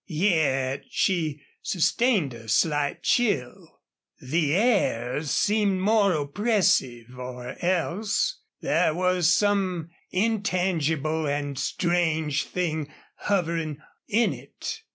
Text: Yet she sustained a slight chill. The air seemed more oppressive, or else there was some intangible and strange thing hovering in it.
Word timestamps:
Yet 0.07 0.85
she 0.89 1.41
sustained 1.61 2.33
a 2.33 2.47
slight 2.49 3.03
chill. 3.03 3.81
The 4.19 4.55
air 4.55 5.21
seemed 5.21 5.79
more 5.79 6.13
oppressive, 6.13 7.19
or 7.19 7.55
else 7.63 8.39
there 8.61 8.95
was 8.95 9.31
some 9.31 9.91
intangible 10.09 11.27
and 11.27 11.55
strange 11.59 12.45
thing 12.47 12.91
hovering 13.15 13.77
in 14.07 14.33
it. 14.33 14.81